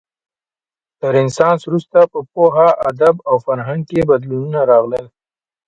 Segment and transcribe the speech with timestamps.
[0.99, 5.05] له رنسانس وروسته په پوهه، ادب او فرهنګ کې بدلونونه راغلل.